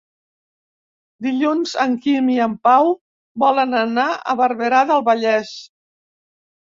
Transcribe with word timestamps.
Dilluns 1.25 1.73
en 1.83 1.93
Quim 2.07 2.31
i 2.35 2.39
en 2.47 2.57
Pau 2.69 2.91
volen 3.47 3.79
anar 3.85 4.09
a 4.33 4.39
Barberà 4.41 4.81
del 4.93 5.05
Vallès. 5.11 5.53